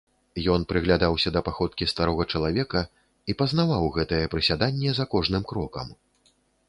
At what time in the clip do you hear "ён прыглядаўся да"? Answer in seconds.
0.53-1.43